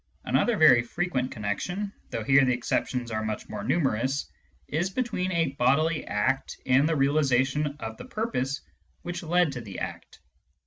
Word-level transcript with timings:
Another 0.25 0.57
very 0.57 0.81
frequent 0.81 1.29
connection 1.31 1.93
(though 2.09 2.23
here 2.23 2.43
the 2.43 2.55
exceptions 2.55 3.11
arc 3.11 3.23
much 3.23 3.47
more 3.47 3.63
numerous) 3.63 4.25
is 4.67 4.89
between 4.89 5.31
a 5.31 5.49
bodily 5.59 6.07
act 6.07 6.57
and 6.65 6.89
the 6.89 6.95
realisation 6.95 7.75
of 7.79 7.97
the 7.97 8.05
purpose 8.05 8.61
which 9.03 9.21
led 9.21 9.51
to 9.51 9.61
the 9.61 9.77
act. 9.77 10.17